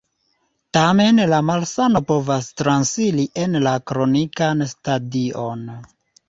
[0.75, 5.63] Tamen la malsano povas transiri en la kronikan stadion.